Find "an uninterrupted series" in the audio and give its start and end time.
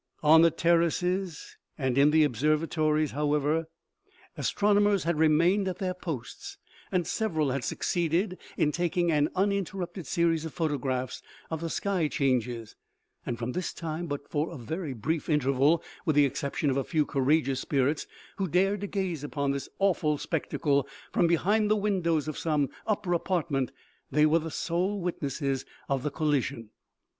9.11-10.43